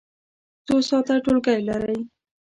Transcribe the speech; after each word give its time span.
څو 0.65 0.75
ساعته 0.89 1.13
ټولګی 1.23 1.59
لرئ؟ 1.69 1.99